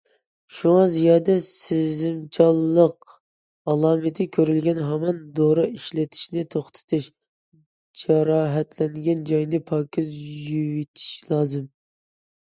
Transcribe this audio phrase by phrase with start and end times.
[0.59, 3.11] شۇڭا، زىيادە سېزىمچانلىق
[3.73, 7.11] ئالامىتى كۆرۈلگەن ھامان دورا ئىشلىتىشنى توختىتىش،
[8.05, 11.73] جاراھەتلەنگەن جاينى پاكىز يۇيۇۋېتىش لازىم.